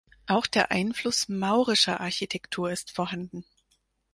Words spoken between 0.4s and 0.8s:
der